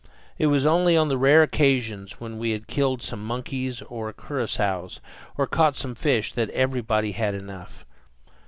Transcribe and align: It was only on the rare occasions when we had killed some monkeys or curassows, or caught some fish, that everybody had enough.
It 0.39 0.47
was 0.47 0.65
only 0.65 0.97
on 0.97 1.09
the 1.09 1.15
rare 1.19 1.43
occasions 1.43 2.19
when 2.19 2.39
we 2.39 2.53
had 2.53 2.65
killed 2.65 3.03
some 3.03 3.23
monkeys 3.23 3.83
or 3.83 4.11
curassows, 4.11 4.99
or 5.37 5.45
caught 5.45 5.75
some 5.75 5.93
fish, 5.93 6.33
that 6.33 6.49
everybody 6.49 7.11
had 7.11 7.35
enough. 7.35 7.85